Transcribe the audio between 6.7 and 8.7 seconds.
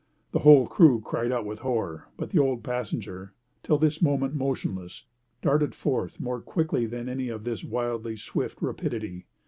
than any of this wildly swift